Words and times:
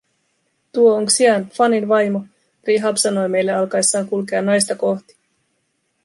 "Tuo 0.73 0.89
on 0.99 1.05
Xiang, 1.15 1.43
Fanin 1.55 1.87
vaimo", 1.87 2.25
Rihab 2.67 2.95
sanoi 2.97 3.29
meille 3.29 3.51
alkaessaan 3.53 4.07
kulkea 4.07 4.41
naista 4.41 4.75
kohti. 4.75 5.17